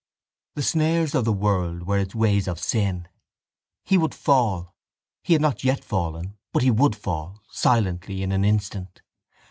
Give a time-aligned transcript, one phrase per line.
[0.55, 3.07] The snares of the world were its ways of sin.
[3.83, 4.73] He would fall.
[5.21, 9.03] He had not yet fallen but he would fall silently, in an instant.